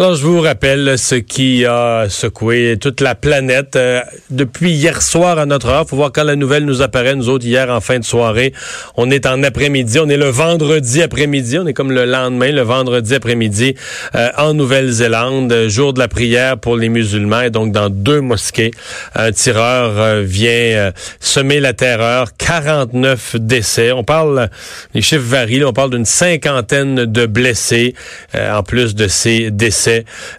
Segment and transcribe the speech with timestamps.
[0.00, 4.00] Alors, je vous rappelle ce qui a secoué toute la planète euh,
[4.30, 5.86] depuis hier soir à notre heure.
[5.86, 7.14] Faut voir quand la nouvelle nous apparaît.
[7.14, 8.54] Nous autres, hier, en fin de soirée,
[8.96, 9.98] on est en après-midi.
[9.98, 11.58] On est le vendredi après-midi.
[11.58, 13.74] On est comme le lendemain, le vendredi après-midi,
[14.14, 17.42] euh, en Nouvelle-Zélande, jour de la prière pour les musulmans.
[17.42, 18.70] Et donc, dans deux mosquées,
[19.14, 22.28] un tireur euh, vient semer la terreur.
[22.38, 23.92] 49 décès.
[23.92, 24.48] On parle,
[24.94, 25.62] les chiffres varient.
[25.62, 27.94] on parle d'une cinquantaine de blessés,
[28.34, 29.89] en plus de ces décès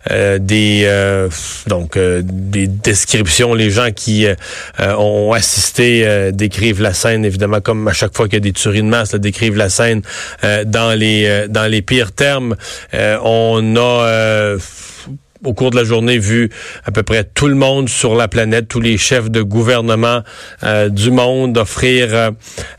[0.10, 1.30] euh, des euh,
[1.68, 3.54] donc euh, des descriptions.
[3.54, 4.28] Les gens qui
[4.80, 8.82] ont assisté décrivent la scène évidemment comme à chaque fois qu'il y a des tueries
[8.82, 10.02] de masse, décrivent la scène
[10.66, 12.56] dans les dans les pires termes.
[12.94, 14.58] on a
[15.44, 16.50] au cours de la journée vu
[16.86, 20.22] à peu près tout le monde sur la planète, tous les chefs de gouvernement
[20.90, 22.32] du monde offrir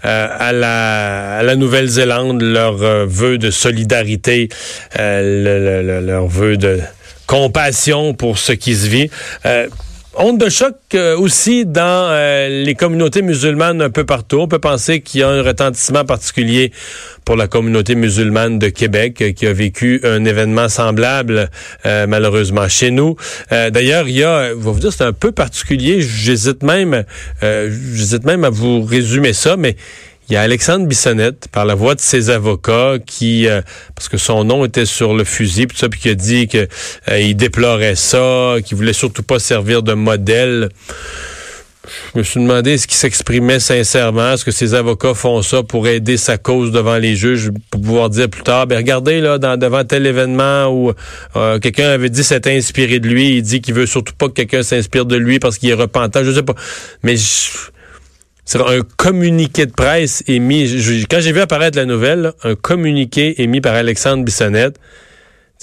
[0.02, 4.48] à la, à la Nouvelle-Zélande leur vœu de solidarité,
[4.96, 6.80] leur vœu de
[7.26, 9.10] compassion pour ce qui se vit.
[10.14, 14.40] Onde de choc euh, aussi dans euh, les communautés musulmanes un peu partout.
[14.40, 16.70] On peut penser qu'il y a un retentissement particulier
[17.24, 21.48] pour la communauté musulmane de Québec euh, qui a vécu un événement semblable
[21.84, 23.16] malheureusement chez nous.
[23.50, 26.00] D'ailleurs, il y a, vais vous dire, c'est un peu particulier.
[26.00, 27.04] J'hésite même,
[27.42, 29.76] j'hésite même à vous résumer ça, mais
[30.32, 33.60] il y a Alexandre Bissonnette, par la voix de ses avocats, qui, euh,
[33.94, 36.68] parce que son nom était sur le fusil, puis ça, puis qui a dit qu'il
[37.10, 40.70] euh, déplorait ça, qu'il voulait surtout pas servir de modèle.
[42.14, 45.86] Je me suis demandé est-ce qu'il s'exprimait sincèrement, est-ce que ses avocats font ça pour
[45.86, 49.84] aider sa cause devant les juges, pour pouvoir dire plus tard, ben regardez là, devant
[49.84, 50.92] tel événement où
[51.36, 54.32] euh, quelqu'un avait dit s'être inspiré de lui, il dit qu'il veut surtout pas que
[54.32, 56.54] quelqu'un s'inspire de lui parce qu'il est repentant, je sais pas,
[57.02, 57.50] mais je,
[58.60, 61.04] un communiqué de presse émis.
[61.10, 64.78] quand j'ai vu apparaître la nouvelle, un communiqué émis par Alexandre Bissonnette.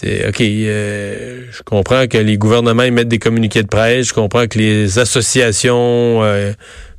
[0.03, 4.57] OK, euh, je comprends que les gouvernements émettent des communiqués de presse, je comprends que
[4.57, 6.53] les associations euh,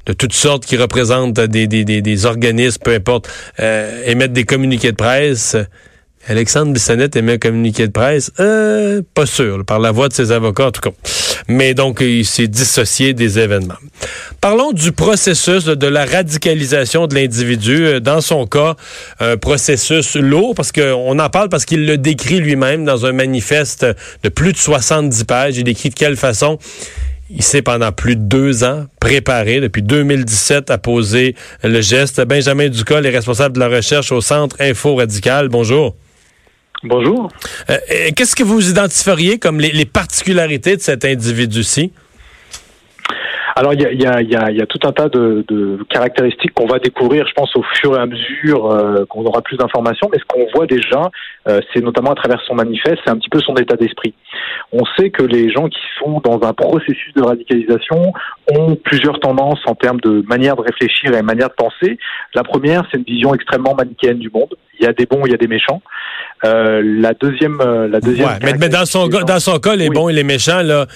[0.07, 4.91] de toutes sortes qui représentent des, des, des, organismes, peu importe, euh, émettent des communiqués
[4.91, 5.57] de presse.
[6.29, 8.31] Alexandre Bissonnette émet un communiqué de presse?
[8.41, 10.91] Euh, pas sûr, par la voix de ses avocats en tout cas.
[11.49, 13.75] Mais donc, il s'est dissocié des événements.
[14.41, 17.87] Parlons du processus de la radicalisation de l'individu.
[17.87, 18.77] Euh, dans son cas,
[19.19, 23.87] un processus lourd, parce qu'on en parle parce qu'il le décrit lui-même dans un manifeste
[24.23, 25.57] de plus de 70 pages.
[25.57, 26.59] Il décrit de quelle façon
[27.31, 32.21] il s'est pendant plus de deux ans préparé, depuis 2017, à poser le geste.
[32.23, 35.49] Benjamin Ducol est responsable de la recherche au Centre Info Radical.
[35.49, 35.95] Bonjour.
[36.83, 37.29] Bonjour.
[37.69, 37.77] Euh,
[38.17, 41.93] qu'est-ce que vous identifieriez comme les, particularités de cet individu-ci?
[43.55, 45.45] Alors, il y a, tout un tas de,
[45.91, 49.59] caractéristiques qu'on va découvrir, je pense, au fur et à mesure euh, qu'on aura plus
[49.59, 50.09] d'informations.
[50.11, 51.11] Mais ce qu'on voit déjà,
[51.49, 54.15] euh, c'est notamment à travers son manifeste, c'est un petit peu son état d'esprit.
[54.73, 58.15] On sait que les gens qui sont dans un processus de radicalisation
[58.57, 61.99] ont plusieurs tendances en termes de manière de réfléchir et manière de penser.
[62.35, 64.55] La première, c'est une vision extrêmement manichéenne du monde.
[64.81, 65.83] Il y a des bons, il y a des méchants.
[66.45, 68.29] Euh, la deuxième, euh, la deuxième.
[68.29, 70.87] Ouais, mais, dans son dans son cas, les bons et les méchants là,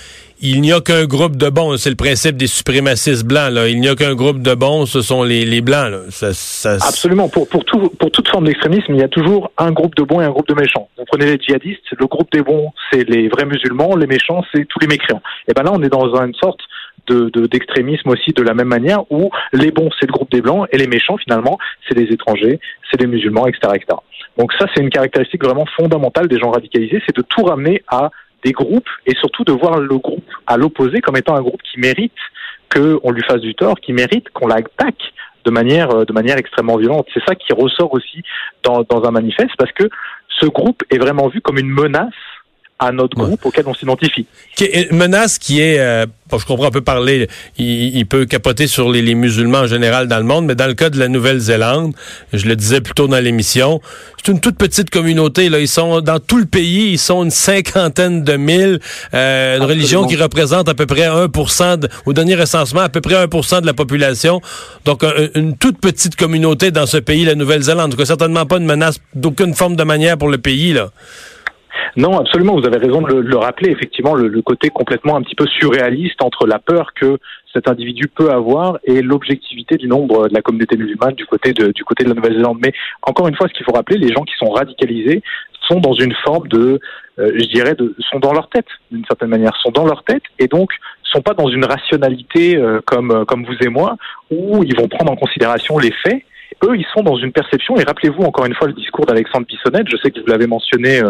[0.40, 1.76] il n'y a qu'un groupe de bons.
[1.76, 3.68] C'est le principe des suprémacistes blancs là.
[3.68, 5.98] Il n'y a qu'un groupe de bons, ce sont les, les blancs là.
[6.08, 6.74] Ça, ça...
[6.74, 7.28] Absolument.
[7.28, 10.22] Pour pour tout pour toute forme d'extrémisme, il y a toujours un groupe de bons
[10.22, 10.88] et un groupe de méchants.
[10.96, 14.64] Vous prenez les djihadistes, le groupe des bons, c'est les vrais musulmans, les méchants, c'est
[14.66, 15.22] tous les mécréants.
[15.46, 16.60] Et ben là, on est dans une sorte
[17.06, 20.66] de, d'extrémisme aussi de la même manière où les bons c'est le groupe des blancs
[20.72, 22.58] et les méchants finalement c'est les étrangers,
[22.90, 23.98] c'est les musulmans, etc., etc.
[24.38, 28.10] Donc ça, c'est une caractéristique vraiment fondamentale des gens radicalisés, c'est de tout ramener à
[28.44, 31.80] des groupes et surtout de voir le groupe à l'opposé comme étant un groupe qui
[31.80, 32.12] mérite
[32.74, 35.12] qu'on lui fasse du tort, qui mérite qu'on l'attaque
[35.44, 37.06] de manière, de manière extrêmement violente.
[37.14, 38.22] C'est ça qui ressort aussi
[38.62, 39.88] dans, dans un manifeste parce que
[40.40, 42.12] ce groupe est vraiment vu comme une menace
[42.86, 44.26] à notre groupe auquel on s'identifie.
[44.60, 47.28] Une menace qui est, euh, je comprends, on peut parler,
[47.58, 50.90] il, peut capoter sur les, musulmans en général dans le monde, mais dans le cas
[50.90, 51.94] de la Nouvelle-Zélande,
[52.32, 53.80] je le disais plus tôt dans l'émission,
[54.16, 55.48] c'est une toute petite communauté.
[55.48, 58.80] Là, ils sont dans tout le pays, ils sont une cinquantaine de mille,
[59.12, 63.00] euh, une religion qui représente à peu près 1%, de, au dernier recensement, à peu
[63.00, 64.40] près 1% de la population.
[64.84, 65.04] Donc,
[65.34, 67.94] une toute petite communauté dans ce pays, la Nouvelle-Zélande.
[67.94, 70.90] Donc, certainement pas une menace d'aucune forme de manière pour le pays, là.
[71.96, 75.46] Non, absolument, vous avez raison de le, rappeler, effectivement, le, côté complètement un petit peu
[75.46, 77.18] surréaliste entre la peur que
[77.52, 81.72] cet individu peut avoir et l'objectivité du nombre de la communauté musulmane du côté de,
[81.72, 82.58] du côté de la Nouvelle-Zélande.
[82.62, 82.72] Mais
[83.02, 85.22] encore une fois, ce qu'il faut rappeler, les gens qui sont radicalisés
[85.68, 86.80] sont dans une forme de,
[87.18, 90.22] euh, je dirais, de, sont dans leur tête d'une certaine manière, sont dans leur tête
[90.38, 90.70] et donc
[91.04, 93.96] sont pas dans une rationalité euh, comme comme vous et moi
[94.30, 96.22] où ils vont prendre en considération les faits.
[96.62, 99.88] Eux, ils sont dans une perception, et rappelez-vous encore une fois le discours d'Alexandre Bissonnette,
[99.90, 101.00] je sais que vous l'avez mentionné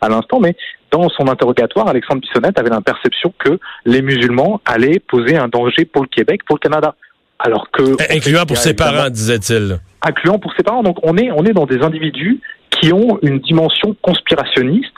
[0.00, 0.56] à l'instant, mais
[0.90, 5.84] dans son interrogatoire, Alexandre Bissonnette avait la perception que les musulmans allaient poser un danger
[5.84, 6.94] pour le Québec, pour le Canada.
[7.38, 7.82] Alors que
[8.14, 9.78] incluant pour ses parents, disait-il.
[10.02, 10.82] Incluant pour ses parents.
[10.82, 12.40] Donc on est on est dans des individus
[12.70, 14.94] qui ont une dimension conspirationniste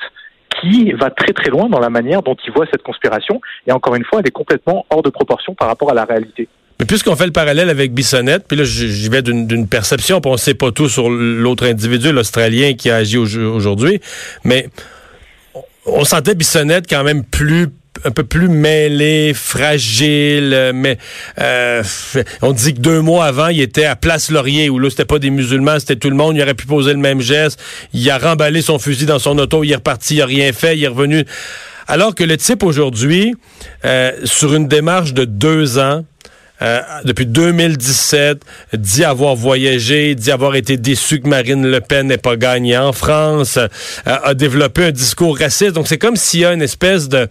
[0.61, 3.41] qui va très très loin dans la manière dont ils voient cette conspiration.
[3.67, 6.49] Et encore une fois, elle est complètement hors de proportion par rapport à la réalité.
[6.79, 10.37] Mais puisqu'on fait le parallèle avec Bissonnette, puis là j'y vais d'une perception, puis on
[10.37, 14.01] sait pas tout sur l'autre individu, l'Australien qui a agi aujourd'hui,
[14.45, 14.69] mais
[15.87, 17.69] on sentait Bissonnette quand même plus
[18.05, 20.99] un peu plus mêlé, fragile, mais
[21.41, 21.83] euh,
[22.43, 25.19] on dit que deux mois avant, il était à Place Laurier, où là, c'était pas
[25.19, 27.61] des musulmans, c'était tout le monde, il aurait pu poser le même geste,
[27.93, 30.77] il a remballé son fusil dans son auto, il est reparti, il a rien fait,
[30.77, 31.25] il est revenu.
[31.89, 33.35] Alors que le type aujourd'hui,
[33.85, 36.05] euh, sur une démarche de deux ans,
[36.63, 38.41] euh, depuis 2017,
[38.75, 42.93] dit avoir voyagé, dit avoir été déçu que Marine Le Pen n'ait pas gagné en
[42.93, 43.69] France, euh,
[44.05, 45.73] a développé un discours raciste.
[45.73, 47.29] Donc c'est comme s'il y a une espèce de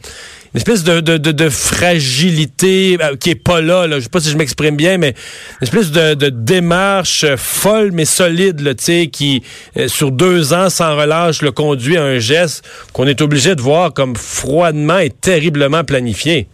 [0.54, 3.98] une espèce de, de, de, fragilité euh, qui est pas là, là.
[3.98, 5.13] Je sais pas si je m'exprime bien, mais
[5.60, 9.44] une espèce de, de démarche folle mais solide, là, qui
[9.88, 12.63] sur deux ans sans relâche le conduit à un geste
[12.94, 16.48] qu'on est obligé de voir comme froidement et terriblement planifié.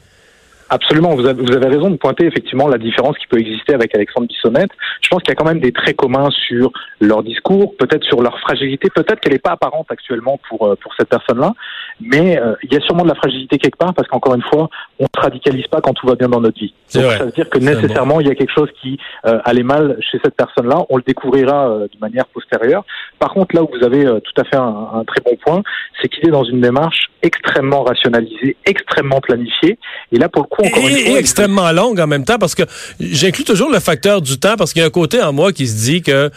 [0.74, 4.72] Absolument, vous avez, raison de pointer effectivement la différence qui peut exister avec Alexandre Bissonnette.
[5.02, 6.72] Je pense qu'il y a quand même des traits communs sur
[7.02, 10.96] leur discours, peut-être sur leur fragilité, peut-être qu'elle n'est pas apparente actuellement pour euh, pour
[10.96, 11.56] cette personne-là,
[12.02, 14.70] mais euh, il y a sûrement de la fragilité quelque part parce qu'encore une fois,
[15.00, 16.74] on ne se radicalise pas quand tout va bien dans notre vie.
[16.94, 19.98] Donc ça veut dire que nécessairement il y a quelque chose qui euh, allait mal
[20.00, 20.86] chez cette personne-là.
[20.90, 22.84] On le découvrira de manière postérieure.
[23.20, 25.62] Par contre, là où vous avez tout à fait un, un très bon point,
[26.02, 29.78] c'est qu'il est dans une démarche extrêmement rationalisée, extrêmement planifiée,
[30.12, 32.64] et là pour le coup et, extrêmement longue en même temps parce que
[33.00, 35.68] j'inclus toujours le facteur du temps parce qu'il y a un côté en moi qui
[35.68, 36.32] se dit que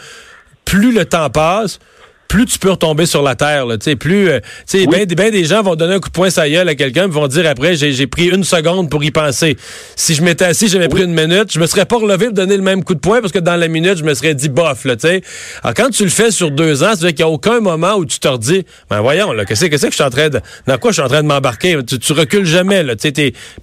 [0.63, 1.79] plus le temps passe,
[2.27, 3.65] plus tu peux retomber sur la terre.
[3.65, 4.39] Là, plus, euh,
[4.73, 7.27] ben, ben, des gens vont donner un coup de poing sa gueule à quelqu'un, vont
[7.27, 9.57] dire après, j'ai pris une seconde pour y penser.
[9.95, 12.57] Si je m'étais assis, j'avais pris une minute, je me serais pas relevé pour donner
[12.57, 14.85] le même coup de poing parce que dans la minute, je me serais dit bof.
[14.85, 15.21] Là, sais.
[15.63, 18.05] Alors quand tu le fais sur deux ans, c'est qu'il n'y a aucun moment où
[18.05, 20.77] tu te redis, ben voyons, là, qu'est-ce que, que je suis en train de, dans
[20.77, 21.77] quoi je suis en train de m'embarquer?
[21.87, 22.83] Tu, tu recules jamais.
[22.83, 22.95] Là,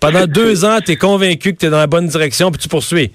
[0.01, 2.69] pendant deux ans, tu es convaincu que tu es dans la bonne direction, puis tu
[2.69, 3.11] poursuis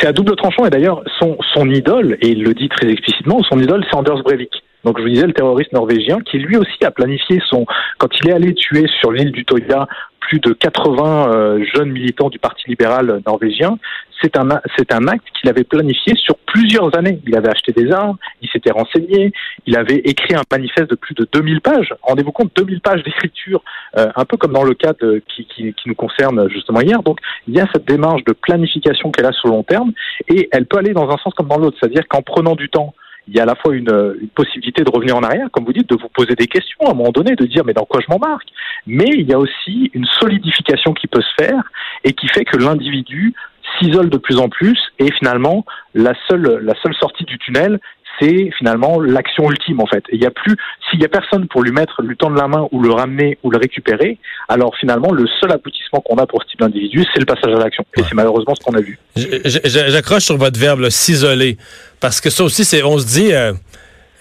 [0.00, 3.42] c'est à double tranchant et d'ailleurs son, son idole, et il le dit très explicitement,
[3.42, 4.63] son idole c'est Anders Breivik.
[4.84, 7.66] Donc je vous disais le terroriste norvégien qui lui aussi a planifié son
[7.98, 9.86] quand il est allé tuer sur l'île du Toya
[10.28, 13.78] plus de 80 euh, jeunes militants du Parti libéral norvégien,
[14.22, 17.20] c'est un c'est un acte qu'il avait planifié sur plusieurs années.
[17.26, 19.32] Il avait acheté des armes, il s'était renseigné,
[19.66, 21.94] il avait écrit un manifeste de plus de 2000 pages.
[22.02, 23.62] Rendez-vous compte 2000 pages d'écriture,
[23.98, 27.02] euh, un peu comme dans le cas de, qui, qui, qui, nous concerne justement hier.
[27.02, 29.92] Donc il y a cette démarche de planification qu'elle a sur le long terme
[30.28, 32.94] et elle peut aller dans un sens comme dans l'autre, c'est-à-dire qu'en prenant du temps
[33.28, 35.88] il y a à la fois une, possibilité de revenir en arrière, comme vous dites,
[35.88, 38.12] de vous poser des questions à un moment donné, de dire mais dans quoi je
[38.12, 38.48] m'embarque?
[38.86, 41.62] Mais il y a aussi une solidification qui peut se faire
[42.04, 43.34] et qui fait que l'individu
[43.78, 47.80] s'isole de plus en plus et finalement la seule la seule sortie du tunnel
[48.18, 50.04] c'est finalement l'action ultime en fait.
[50.12, 50.56] il y a plus,
[50.88, 53.50] s'il y a personne pour lui mettre, lui tendre la main ou le ramener ou
[53.50, 54.18] le récupérer,
[54.48, 57.58] alors finalement le seul aboutissement qu'on a pour ce type d'individu, c'est le passage à
[57.58, 57.84] l'action.
[57.96, 58.98] Et c'est malheureusement ce qu'on a vu.
[59.16, 61.56] J'accroche sur votre verbe, s'isoler,
[62.00, 63.52] parce que ça aussi, c'est, on se dit, euh,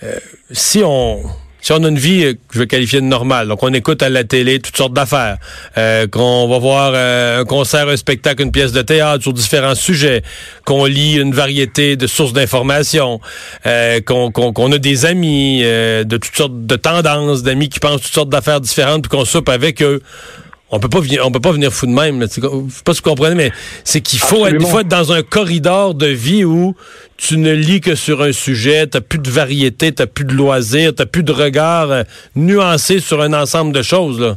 [0.04, 0.16] euh,
[0.52, 1.22] si on
[1.63, 4.03] si on a une vie euh, que je vais qualifier de normale, donc on écoute
[4.03, 5.38] à la télé toutes sortes d'affaires,
[5.77, 9.74] euh, qu'on va voir euh, un concert, un spectacle, une pièce de théâtre sur différents
[9.74, 10.24] sujets,
[10.65, 13.22] qu'on lit une variété de sources d'informations,
[13.65, 18.29] euh, qu'on a des amis de toutes sortes de tendances, d'amis qui pensent toutes sortes
[18.29, 20.01] d'affaires différentes, puis qu'on soupe avec eux
[20.74, 22.20] on peut pas venir, on peut pas venir fou de même.
[22.22, 22.42] Je sais
[22.84, 23.51] pas si vous comprenez, mais
[23.84, 26.75] c'est qu'il faut, être, faut être dans un corridor de vie où
[27.15, 30.96] tu ne lis que sur un sujet, tu plus de variété, tu plus de loisirs,
[30.96, 32.03] tu plus de regard euh,
[32.36, 34.20] nuancé sur un ensemble de choses.
[34.20, 34.36] Là.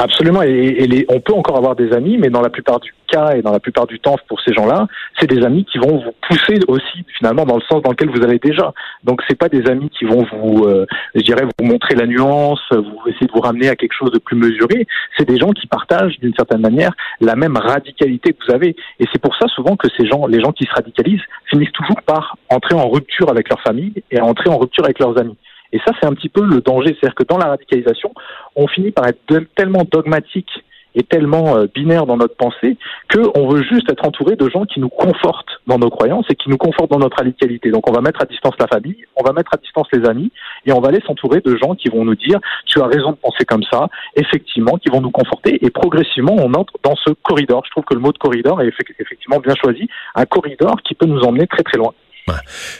[0.00, 3.42] Absolument, et, on peut encore avoir des amis, mais dans la plupart du cas et
[3.42, 4.86] dans la plupart du temps pour ces gens-là,
[5.18, 8.22] c'est des amis qui vont vous pousser aussi finalement dans le sens dans lequel vous
[8.22, 8.72] allez déjà.
[9.02, 10.86] Donc c'est pas des amis qui vont vous, euh,
[11.16, 14.20] je dirais, vous montrer la nuance, vous essayer de vous ramener à quelque chose de
[14.20, 14.86] plus mesuré.
[15.16, 19.04] C'est des gens qui partagent d'une certaine manière la même radicalité que vous avez, et
[19.12, 22.36] c'est pour ça souvent que ces gens, les gens qui se radicalisent, finissent toujours par
[22.50, 25.36] entrer en rupture avec leur famille et entrer en rupture avec leurs amis.
[25.72, 26.96] Et ça, c'est un petit peu le danger.
[26.98, 28.12] C'est-à-dire que dans la radicalisation,
[28.56, 29.20] on finit par être
[29.54, 30.50] tellement dogmatique
[30.94, 32.76] est tellement euh, binaire dans notre pensée
[33.12, 36.50] qu'on veut juste être entouré de gens qui nous confortent dans nos croyances et qui
[36.50, 37.70] nous confortent dans notre radicalité.
[37.70, 40.32] Donc on va mettre à distance la famille, on va mettre à distance les amis
[40.66, 43.16] et on va aller s'entourer de gens qui vont nous dire tu as raison de
[43.16, 47.62] penser comme ça, effectivement, qui vont nous conforter et progressivement on entre dans ce corridor.
[47.64, 51.06] Je trouve que le mot de corridor est effectivement bien choisi, un corridor qui peut
[51.06, 51.92] nous emmener très très loin.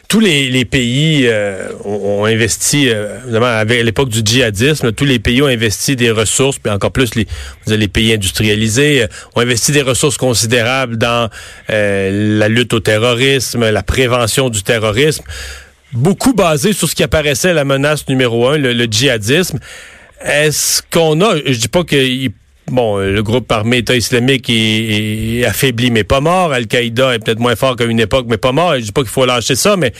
[0.08, 5.46] Tous les, pays euh, ont, investi, euh, à l'époque du djihadisme, tous les pays ont
[5.46, 10.96] investi des ressources, puis encore plus les, pays industrialisés, euh, ont investi des ressources considérables
[10.96, 11.30] dans
[11.68, 15.24] la lutte au terrorisme, la prévention du terrorisme,
[15.92, 19.58] beaucoup basé sur ce qui apparaissait la menace numéro un, le, le djihadisme.
[20.24, 22.32] Est-ce qu'on a, je dis pas qu'il
[22.70, 26.52] bon, euh, le groupe armé État islamique est, affaibli, mais pas mort.
[26.52, 28.74] Al-Qaïda est peut-être moins fort qu'à une époque, mais pas mort.
[28.76, 29.92] Je dis pas qu'il faut lâcher ça, mais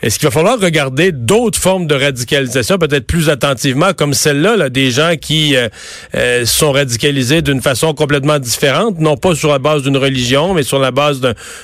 [0.00, 4.68] est-ce qu'il va falloir regarder d'autres formes de radicalisation, peut-être plus attentivement, comme celle-là, là,
[4.68, 5.68] des gens qui euh,
[6.14, 10.62] euh, sont radicalisés d'une façon complètement différente, non pas sur la base d'une religion, mais
[10.62, 11.20] sur la base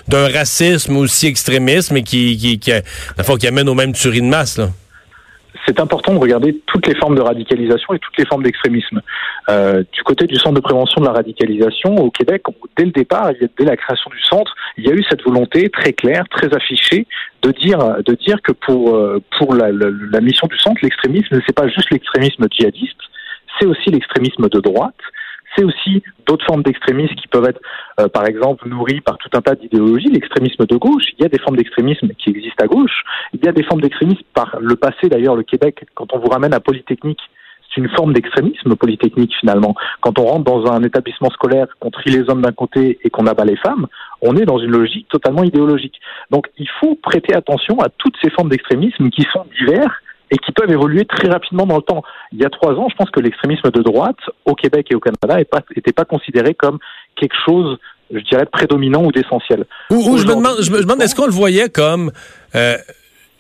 [0.08, 2.73] d'un racisme aussi extrémisme et qui, qui, qui,
[3.38, 4.70] qui amène au même tuerie de masse, là?
[5.66, 9.00] C'est important de regarder toutes les formes de radicalisation et toutes les formes d'extrémisme.
[9.49, 12.42] Euh, du côté du Centre de prévention de la radicalisation au Québec,
[12.76, 15.92] dès le départ, dès la création du centre, il y a eu cette volonté très
[15.92, 17.06] claire, très affichée
[17.42, 21.54] de dire de dire que pour euh, pour la, la mission du centre, l'extrémisme, c'est
[21.54, 23.00] pas juste l'extrémisme djihadiste,
[23.59, 24.94] c'est aussi l'extrémisme de droite,
[25.56, 27.61] c'est aussi d'autres formes d'extrémisme qui peuvent être,
[28.00, 30.08] euh, par exemple, nourries par tout un tas d'idéologies.
[30.08, 33.04] L'extrémisme de gauche, il y a des formes d'extrémisme qui existent à gauche.
[33.32, 36.28] Il y a des formes d'extrémisme par le passé, d'ailleurs, le Québec, quand on vous
[36.28, 37.20] ramène à Polytechnique,
[37.75, 39.75] c'est une forme d'extrémisme polytechnique finalement.
[40.00, 43.26] Quand on rentre dans un établissement scolaire, qu'on trie les hommes d'un côté et qu'on
[43.26, 43.87] abat les femmes,
[44.23, 46.00] on est dans une logique totalement idéologique.
[46.30, 50.52] Donc il faut prêter attention à toutes ces formes d'extrémisme qui sont divers et qui
[50.52, 52.02] peuvent évoluer très rapidement dans le temps.
[52.33, 55.00] Il y a trois ans, je pense que l'extrémisme de droite au Québec et au
[55.00, 55.37] Canada
[55.76, 56.78] n'était pas, considéré comme
[57.16, 57.78] quelque chose,
[58.12, 59.64] je dirais, prédominant ou d'essentiel.
[59.90, 62.11] Ou, je me demande, je me demande est-ce qu'on le voyait comme
[62.54, 62.76] euh,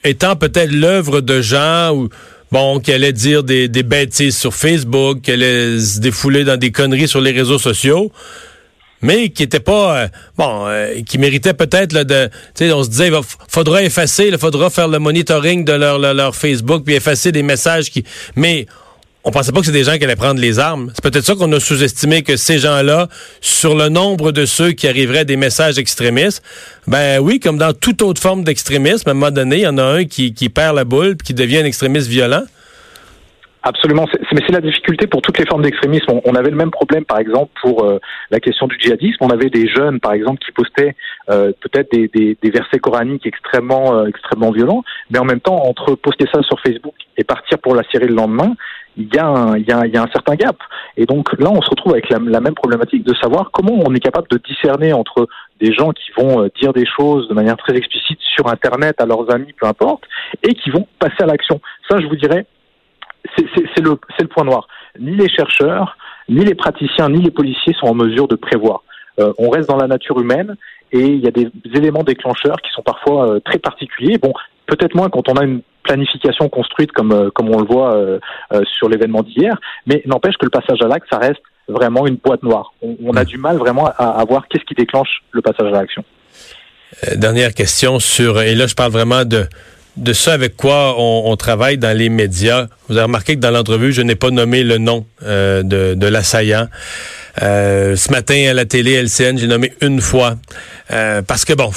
[0.04, 2.08] étant peut-être l'œuvre de gens ou
[2.52, 6.70] bon, qui allaient dire des, des bêtises sur Facebook, qui allaient se défouler dans des
[6.70, 8.12] conneries sur les réseaux sociaux
[9.04, 10.08] mais qui était pas euh,
[10.38, 14.38] bon, euh, qui méritait peut-être de, tu sais, on se disait, il faudra effacer, il
[14.38, 18.02] faudra faire le monitoring de leur, leur, Facebook puis effacer des messages qui,
[18.34, 18.66] mais
[19.22, 20.90] on pensait pas que c'est des gens qui allaient prendre les armes.
[20.94, 23.08] C'est peut-être ça qu'on a sous-estimé que ces gens-là,
[23.42, 26.42] sur le nombre de ceux qui arriveraient à des messages extrémistes,
[26.86, 29.76] ben oui, comme dans toute autre forme d'extrémisme, à un moment donné, il y en
[29.76, 32.44] a un qui, qui perd la boule puis qui devient un extrémiste violent.
[33.66, 36.20] Absolument, mais c'est la difficulté pour toutes les formes d'extrémisme.
[36.26, 37.98] On, avait le même problème, par exemple, pour euh,
[38.30, 39.16] la question du djihadisme.
[39.24, 40.94] On avait des jeunes, par exemple, qui postaient
[41.30, 45.56] euh, peut-être des, des, des, versets coraniques extrêmement, euh, extrêmement violents, mais en même temps,
[45.64, 48.54] entre poster ça sur Facebook et partir pour la Syrie le lendemain,
[48.98, 50.58] il y, a un, y y a un certain gap.
[50.98, 53.94] Et donc là, on se retrouve avec la, la, même problématique de savoir comment on
[53.94, 55.26] est capable de discerner entre
[55.58, 59.34] des gens qui vont dire des choses de manière très explicite sur Internet à leurs
[59.34, 60.04] amis, peu importe,
[60.42, 61.62] et qui vont passer à l'action.
[61.88, 62.46] Ça, je vous dirais,
[63.36, 64.68] c'est le, le point noir.
[64.98, 65.96] Ni les chercheurs,
[66.28, 68.82] ni les praticiens, ni les policiers sont en mesure de prévoir.
[69.20, 70.56] Euh, on reste dans la nature humaine
[70.92, 74.18] et il y a des éléments déclencheurs qui sont parfois euh, très particuliers.
[74.18, 74.32] Bon,
[74.66, 77.94] peut-être moins quand on a une planification construite comme, euh, comme on le voit
[78.64, 82.42] sur l'événement d'hier, mais n'empêche que le passage à l'acte, ça reste vraiment une boîte
[82.42, 82.72] noire.
[82.82, 85.70] On, on a du mal vraiment à, à voir qu'est-ce qui déclenche le passage à
[85.82, 86.04] l'action.
[87.16, 89.46] dernière question sur, et là je parle vraiment de
[89.96, 92.66] de ce avec quoi on, travaille dans les médias.
[92.88, 96.06] Vous avez remarqué que dans l'entrevue, je n'ai pas nommé le nom euh, de, de
[96.06, 96.68] l'assaillant.
[97.42, 100.36] Euh, ce matin à la télé LCN, j'ai nommé une fois.
[100.90, 101.70] Euh, parce que bon,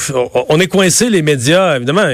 [0.49, 2.07] on est coincé les médias, évidemment.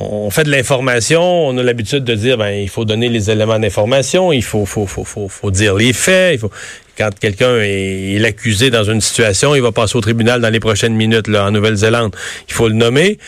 [0.00, 3.60] On fait de l'information, on a l'habitude de dire ben il faut donner les éléments
[3.60, 6.50] d'information, il faut faut, faut, faut, faut dire les faits, il faut
[6.98, 10.60] quand quelqu'un est, est accusé dans une situation, il va passer au tribunal dans les
[10.60, 12.14] prochaines minutes là, en Nouvelle-Zélande.
[12.48, 13.18] Il faut le nommer.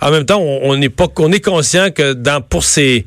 [0.00, 3.06] En même temps, on, est pas, on est conscient que dans pour ces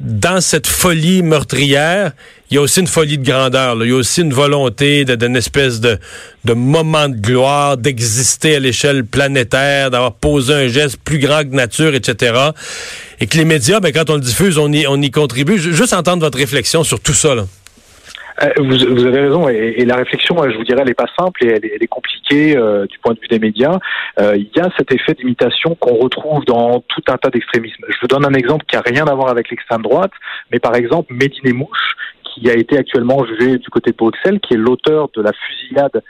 [0.00, 2.12] dans cette folie meurtrière,
[2.50, 3.76] il y a aussi une folie de grandeur.
[3.82, 5.98] Il y a aussi une volonté d'une espèce de,
[6.54, 11.94] moment de gloire, d'exister à l'échelle planétaire, d'avoir posé un geste plus grand que nature,
[11.94, 12.50] etc.
[13.20, 15.58] Et que les médias, ben, quand on le diffuse, on y, on y contribue.
[15.58, 17.34] Juste entendre votre réflexion sur tout ça.
[17.34, 17.44] Là.
[18.42, 21.08] Euh, vous, vous, avez raison, et, la réflexion, euh, je vous dirais, elle n'est pas
[21.18, 23.78] simple et elle est, compliquée euh, du point de vue des médias.
[24.18, 27.84] il y a cet effet d'imitation qu'on retrouve dans tout un tas d'extrémismes.
[27.88, 30.12] Je vous donne un exemple qui a rien à voir avec l'extrême droite,
[30.52, 31.96] mais par exemple, Médine Mouche,
[32.36, 36.02] qui a été actuellement jugé du côté de Bruxelles, qui est l'auteur de la fusillade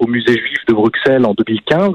[0.00, 1.92] au musée juif de Bruxelles en 2015.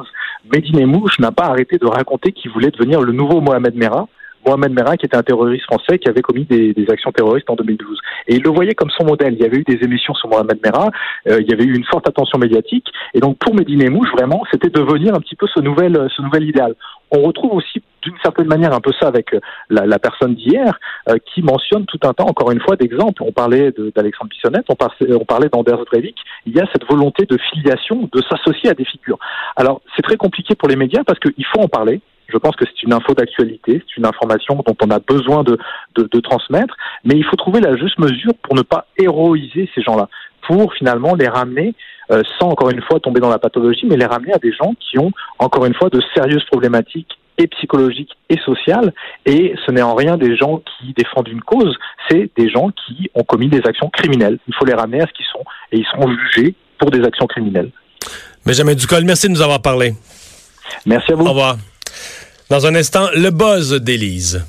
[0.51, 4.07] Médine Mouche n'a pas arrêté de raconter qu'il voulait devenir le nouveau Mohamed Merah
[4.47, 7.55] Mohamed Merah, qui était un terroriste français qui avait commis des, des, actions terroristes en
[7.55, 7.99] 2012.
[8.27, 9.33] Et il le voyait comme son modèle.
[9.33, 10.89] Il y avait eu des émissions sur Mohamed Merah,
[11.27, 12.87] euh, il y avait eu une forte attention médiatique.
[13.13, 16.43] Et donc pour Medine Mouche, vraiment, c'était devenir un petit peu ce nouvel, ce nouvel
[16.43, 16.75] idéal.
[17.11, 21.17] On retrouve aussi d'une certaine manière un peu ça avec euh, la, personne d'hier euh,
[21.33, 23.23] qui mentionne tout un temps, encore une fois, d'exemples.
[23.23, 24.75] On parlait d'Alexandre Bissonnette, on,
[25.25, 26.17] parlait, d'Anders Breivik.
[26.45, 29.19] Il y a cette volonté de filiation, de s'associer à des figures.
[29.55, 32.01] Alors c'est très compliqué pour les médias parce qu'il faut en parler.
[32.29, 35.57] Je pense que c'est une info d'actualité, c'est une information dont on a besoin de,
[35.95, 39.81] de, de, transmettre, mais il faut trouver la juste mesure pour ne pas héroïser ces
[39.81, 40.09] gens-là,
[40.45, 41.73] pour finalement les ramener,
[42.11, 44.73] euh, sans encore une fois tomber dans la pathologie, mais les ramener à des gens
[44.77, 48.93] qui ont encore une fois de sérieuses problématiques et psychologiques et sociales,
[49.25, 51.75] et ce n'est en rien des gens qui défendent une cause,
[52.09, 54.39] c'est des gens qui ont commis des actions criminelles.
[54.47, 57.27] Il faut les ramener à ce qu'ils sont, et ils seront jugés pour des actions
[57.27, 57.71] criminelles.
[58.45, 59.93] Benjamin Ducol, merci de nous avoir parlé.
[60.85, 61.25] Merci à vous.
[61.25, 61.57] Au revoir.
[62.49, 64.45] Dans un instant, le buzz d'Élise.